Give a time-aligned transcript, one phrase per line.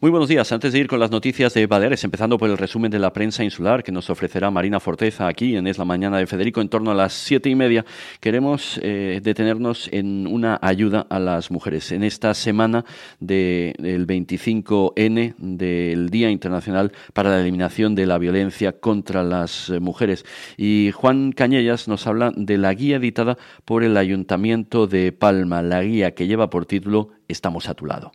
[0.00, 0.52] Muy buenos días.
[0.52, 3.42] Antes de ir con las noticias de Baleares, empezando por el resumen de la prensa
[3.42, 6.92] insular que nos ofrecerá Marina Forteza aquí en Es la Mañana de Federico en torno
[6.92, 7.84] a las siete y media,
[8.20, 11.90] queremos eh, detenernos en una ayuda a las mujeres.
[11.90, 12.84] En esta semana
[13.18, 20.24] del 25N del Día Internacional para la Eliminación de la Violencia contra las eh, Mujeres.
[20.56, 25.82] Y Juan Cañellas nos habla de la guía editada por el Ayuntamiento de Palma, la
[25.82, 28.12] guía que lleva por título Estamos a tu lado.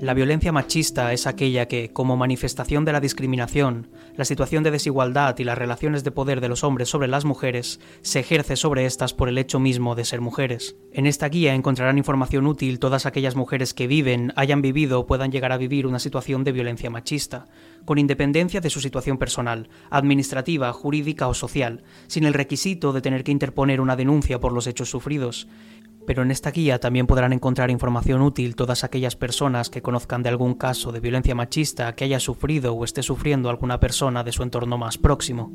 [0.00, 5.36] La violencia machista es aquella que, como manifestación de la discriminación, la situación de desigualdad
[5.40, 9.12] y las relaciones de poder de los hombres sobre las mujeres, se ejerce sobre éstas
[9.12, 10.76] por el hecho mismo de ser mujeres.
[10.92, 15.32] En esta guía encontrarán información útil todas aquellas mujeres que viven, hayan vivido o puedan
[15.32, 17.46] llegar a vivir una situación de violencia machista,
[17.84, 23.24] con independencia de su situación personal, administrativa, jurídica o social, sin el requisito de tener
[23.24, 25.48] que interponer una denuncia por los hechos sufridos,
[26.08, 30.30] pero en esta guía también podrán encontrar información útil todas aquellas personas que conozcan de
[30.30, 34.42] algún caso de violencia machista que haya sufrido o esté sufriendo alguna persona de su
[34.42, 35.52] entorno más próximo.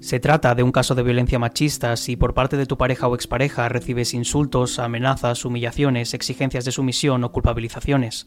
[0.00, 3.14] Se trata de un caso de violencia machista si por parte de tu pareja o
[3.14, 8.26] expareja recibes insultos, amenazas, humillaciones, exigencias de sumisión o culpabilizaciones.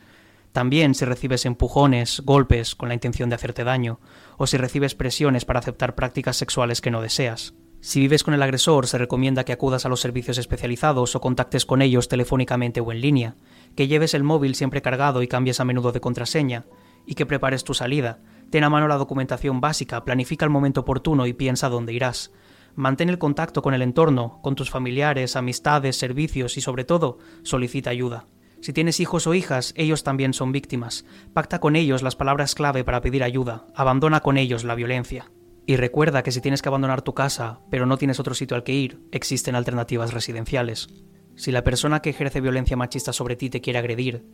[0.51, 3.99] También si recibes empujones, golpes con la intención de hacerte daño,
[4.38, 7.55] o si recibes presiones para aceptar prácticas sexuales que no deseas.
[7.83, 11.65] Si vives con el agresor, se recomienda que acudas a los servicios especializados o contactes
[11.65, 13.35] con ellos telefónicamente o en línea,
[13.75, 16.65] que lleves el móvil siempre cargado y cambies a menudo de contraseña,
[17.07, 18.19] y que prepares tu salida.
[18.51, 22.31] Ten a mano la documentación básica, planifica el momento oportuno y piensa dónde irás.
[22.75, 27.89] Mantén el contacto con el entorno, con tus familiares, amistades, servicios y sobre todo, solicita
[27.89, 28.27] ayuda.
[28.61, 31.03] Si tienes hijos o hijas, ellos también son víctimas.
[31.33, 33.66] Pacta con ellos las palabras clave para pedir ayuda.
[33.73, 35.31] Abandona con ellos la violencia.
[35.65, 38.63] Y recuerda que si tienes que abandonar tu casa, pero no tienes otro sitio al
[38.63, 40.89] que ir, existen alternativas residenciales.
[41.35, 44.25] Si la persona que ejerce violencia machista sobre ti te quiere agredir,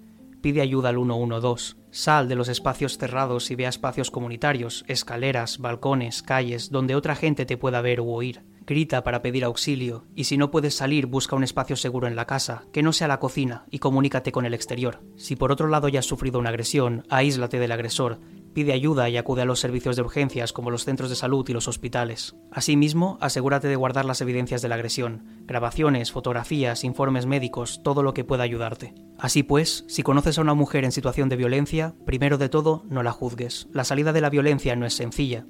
[0.41, 1.75] pide ayuda al 112.
[1.91, 7.15] Sal de los espacios cerrados y ve a espacios comunitarios, escaleras, balcones, calles, donde otra
[7.15, 8.43] gente te pueda ver u oír.
[8.65, 12.25] Grita para pedir auxilio, y si no puedes salir, busca un espacio seguro en la
[12.25, 15.01] casa, que no sea la cocina, y comunícate con el exterior.
[15.15, 18.19] Si por otro lado ya has sufrido una agresión, aíslate del agresor,
[18.57, 21.53] pide ayuda y acude a los servicios de urgencias como los centros de salud y
[21.53, 22.35] los hospitales.
[22.51, 28.15] Asimismo, asegúrate de guardar las evidencias de la agresión, grabaciones, fotografías, informes médicos, todo lo
[28.15, 28.95] que pueda ayudarte.
[29.19, 33.03] Así pues, si conoces a una mujer en situación de violencia, primero de todo, no
[33.03, 33.67] la juzgues.
[33.73, 35.45] La salida de la violencia no es sencilla.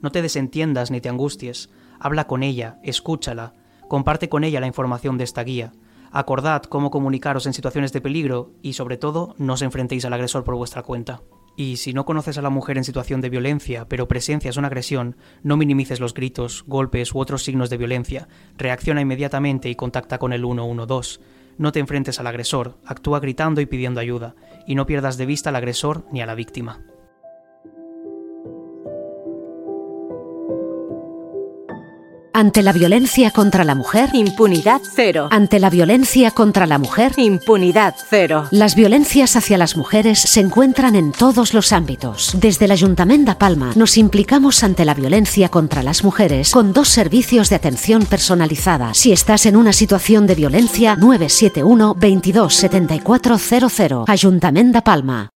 [0.00, 1.68] No te desentiendas ni te angusties.
[1.98, 3.54] Habla con ella, escúchala,
[3.88, 5.72] comparte con ella la información de esta guía.
[6.12, 10.44] Acordad cómo comunicaros en situaciones de peligro y, sobre todo, no os enfrentéis al agresor
[10.44, 11.22] por vuestra cuenta.
[11.56, 15.16] Y si no conoces a la mujer en situación de violencia, pero presencias una agresión,
[15.42, 18.28] no minimices los gritos, golpes u otros signos de violencia.
[18.56, 21.20] Reacciona inmediatamente y contacta con el 112.
[21.58, 24.34] No te enfrentes al agresor, actúa gritando y pidiendo ayuda,
[24.66, 26.80] y no pierdas de vista al agresor ni a la víctima.
[32.42, 35.28] Ante la violencia contra la mujer, impunidad cero.
[35.30, 38.48] Ante la violencia contra la mujer, impunidad cero.
[38.50, 42.32] Las violencias hacia las mujeres se encuentran en todos los ámbitos.
[42.34, 46.88] Desde el Ayuntamiento de Palma nos implicamos ante la violencia contra las mujeres con dos
[46.88, 48.92] servicios de atención personalizada.
[48.92, 54.08] Si estás en una situación de violencia, 971 22 7400.
[54.08, 55.28] Ayuntamiento de Palma.